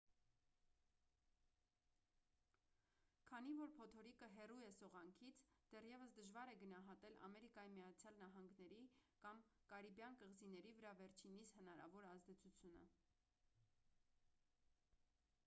քանի 3.31 3.51
որ 3.57 3.69
փոթորիկը 3.79 4.29
հեռու 4.37 4.63
է 4.67 4.69
սողանքից 4.77 5.41
դեռևս 5.75 6.15
դժվար 6.19 6.51
է 6.53 6.55
գնահատել 6.63 7.17
ամերիկայի 7.27 7.73
միացյալ 7.75 8.17
նահանգների 8.23 8.79
կամ 9.27 9.43
կարիբյան 9.73 10.17
կղզիների 10.23 10.71
վրա 10.79 10.95
վերջինիս 11.03 11.53
հնարավոր 11.59 12.09
ազդեցությունը 12.15 12.89